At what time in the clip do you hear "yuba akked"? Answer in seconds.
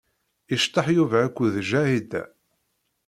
0.95-1.51